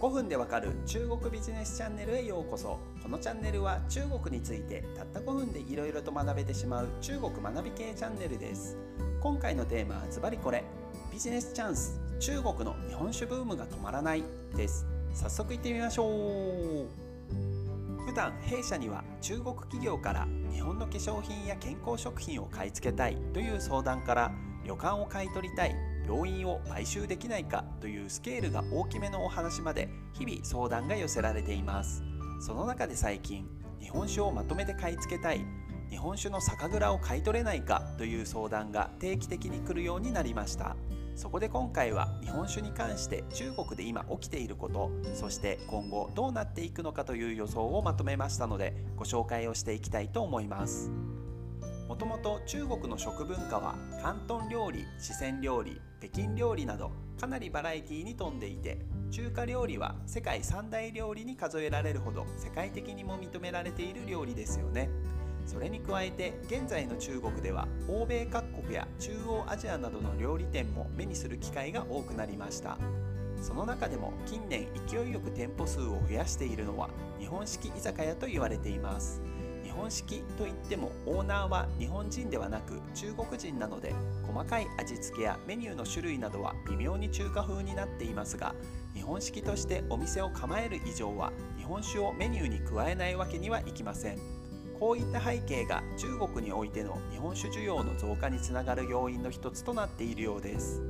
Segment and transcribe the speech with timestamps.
[0.00, 2.78] 5分でわかる中国ビジネスチャンネルへようこそ。
[3.02, 8.78] このチャンネルは中国についてたった5分でいろいろと学べてしまう中国学び系チャンネルです。
[9.20, 10.64] 今回のテーマはズバリこれ。
[11.12, 14.24] ビジネスチャンス中国の日本酒ブームが止まらない
[14.56, 14.86] です。
[15.12, 16.86] 早速行ってみましょう。
[18.06, 24.32] 普段弊社には中国企業から日本の化粧品や健康食品を買い付けたいという相談から
[24.64, 25.89] 旅館を買い取りたい。
[26.06, 32.02] 病院を買収できないかというスケールが大きめのお話まで日々相談が寄せられています。
[32.40, 33.46] その中で最近
[33.80, 35.44] 日本酒をまとめて買い付けたい。
[35.90, 40.76] 日本酒の酒蔵を買い取れないかという相談が定期的に来るようになりました。
[41.16, 50.90] そこで今回は日本酒に関して中国で今起きていることそして今後どうなっていくのかという予想をまとめましたのでご紹介をしていきたいと思います。
[51.88, 58.78] もともと中国の食文化は広東料理四川料理北京料理などかなりバラエティに富んでいて
[59.10, 64.88] 中華料理は世界三大料理に数えられるほど世界的にも認められている料理ですよね。
[65.46, 72.78] それに加えて現在の中国では欧米各国や中央アジアなどの料理店も目にする機会が多くなりました。
[73.42, 76.88] その中でも近年勢いよく店舗数を増やしているのは
[77.18, 79.20] 日本式居酒屋と言われています。
[79.70, 83.94] 日本式といってもオーナーは日本人ではなく中国人なので
[84.26, 88.52] 細かい味付けやメニューの種類などは微妙に中華風になっていますが
[88.94, 94.18] 日本式としてお店を構える以上は日本酒をメニューに加えないわけにはいきません。
[94.80, 100.80] こういった背景が中国においての日本酒需要の増加につながる要因の一つとなっているようです。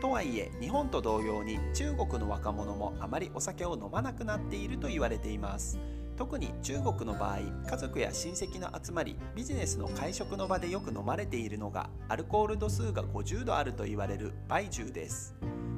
[0.00, 5.78] とはいえ日本と同様に中国の若者もあまりお酒を飲まなくなっていると言われています。
[6.16, 15.34] 特に中国の場合家族や親戚の集まりビジネスの会食の場でよく飲まれているのがアルコール度数が50度あると言われる梅酒です。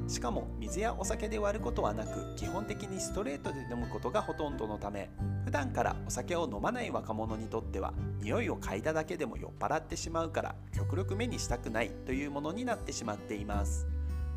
[0.08, 5.10] しかも水やお酒で割ることはなく基本的にストレートで飲むことがほとんどのため
[5.44, 13.86] 普段からお酒を飲まない若者にとっては匂いを嗅いだだけでも酔っ払ってしまうから極力目にしたくないというものになってしまっています。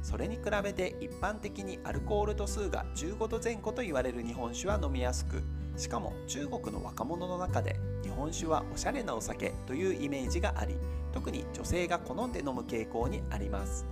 [0.01, 5.43] それに比べて一般的にアルコール度数が15度前後と言われる日本酒は飲みやすく
[5.79, 10.75] しかも中国の若者の中で日本酒はおしゃれなお酒というイメージがあり
[11.13, 13.85] 特に女性が好んで飲む傾向にあります。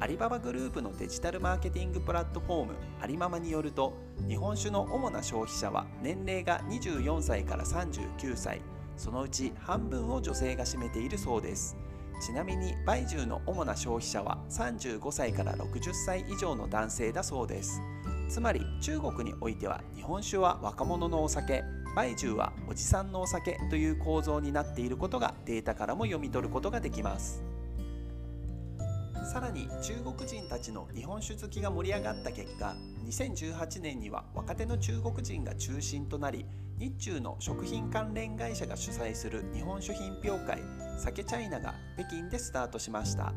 [0.00, 3.94] アリババグループのデジタルマーケティングプラットフォームアリママによると
[4.28, 8.60] 日本酒の主な消費者は年齢が24歳から39歳。
[8.96, 11.76] そのうち半分を女性が占めているそうです。
[12.22, 17.80] ちなみに梅酒の主な消費者は35歳から60歳以上の男性だそうです。
[18.30, 21.64] つまり中国においては日本酒は若者のお酒
[21.96, 27.42] 梅酒はおじさんのお酒という構造になっていることがデータからも読み取ることができます。
[29.24, 32.74] さらに中国人たちの日本酒好きが盛り上がった結果
[33.06, 36.46] 2018年には若手の中国人が中心となり
[36.78, 40.62] 日中の食品関連会社が主催する日本酒品評会
[40.98, 43.32] 酒チャイナが北京でスタートしました。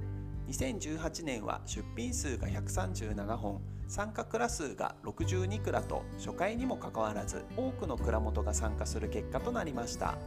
[0.50, 10.18] 2018年は出品数が137本参加蔵数が62蔵と初回にもかかわらず多くの蔵元が参加する結果となりました。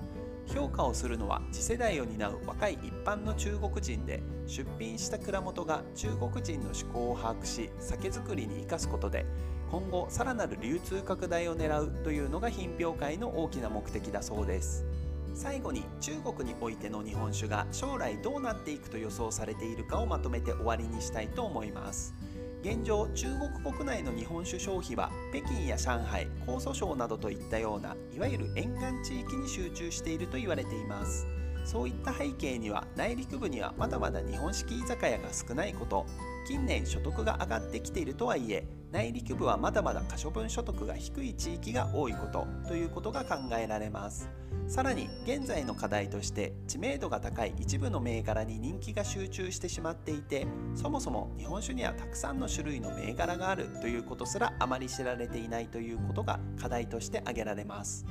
[0.46, 9.26] 評価をするのは次世代を担う若い一般の中国人で出品した蔵元が中国人の思考を把握し酒造りに生かすことで
[9.70, 14.86] 今後さらなる流通拡大を狙うというのが品評会の大きな目的だそうです。
[15.36, 22.14] 最後に中国においての日本酒が将来どうなっていくと予想されているかをまとめて終わりにしたいと思います。
[22.62, 23.28] 現状中
[23.62, 31.26] 国国内の日本酒消費は北京や上海江蘇省などといったようないわゆる沿岸地域に集中していると言われています。
[31.66, 36.06] そういった背景には内陸部にはまだまだ日本式居酒屋が少ないこと
[36.46, 44.30] 近年所得が上がってきているとはいえ内陸部はまだまだ可処分所得が低い地域が多いことということが考えられます。
[44.68, 58.04] さらに現在の課題として知名度が高い一部の銘柄に人気が集中してしまっていてそもそも日本酒にはたくさんの種類の銘柄があるということすらあまり知られていないということが課題として挙げられます。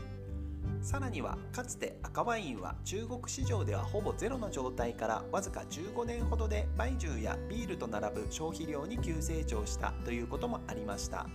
[0.81, 11.27] さらにはかつて赤ワインは中国市場ではほぼゼロの状態からわずか15年ほどで梅酒やビールと並ぶ消費量に急成長したということもありました。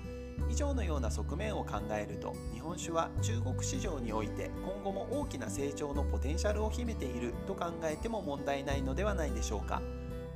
[0.51, 9.81] 以上のような側面を考えると日本酒は中国市場において今後も大きな成長のポテンシャルを秘めていると考えても問題ないのではないでしょうか。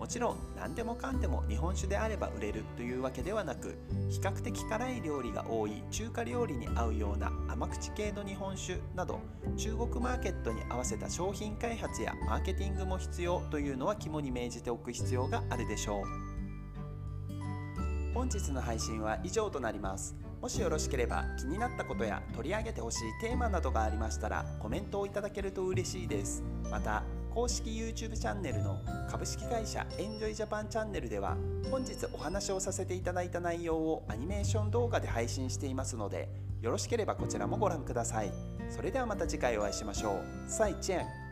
[0.04, 3.78] もちろん何でもかんでも日本酒であれば売れるというわけではなく
[4.10, 9.18] 比較的辛い料理が多い中華料理に合うような甘口系の日本酒など
[9.56, 16.04] 中国マーケットに合わせた商品開発やマーケティングも必要というのは肝に銘じておく必要があるでしょう。
[18.12, 20.14] 本日の配信は以上となります。
[20.42, 26.42] もしよろしければ気になったことや取り上げてほしいテーマなどがありましたらコメントをいただけると嬉しいです。
[26.70, 27.04] また
[27.34, 28.78] 公式 YouTube チャンネルの
[29.10, 31.36] 株式会社エンジョイジャパンチャンネルでは
[31.68, 36.28] 本日お話をさせていただいた内容をアニメーション動画で配信していますので
[36.62, 38.32] よろしければこちらもご覧ください。
[38.70, 40.24] それではまた次回お会いしましょう。
[40.46, 41.23] 再见。